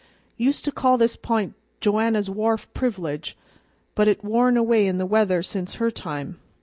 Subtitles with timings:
[0.37, 3.37] "Used to call this p'int Joanna's wharf privilege,
[3.93, 6.39] but 't has worn away in the weather since her time.